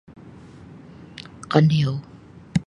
kaniou 1.51 1.95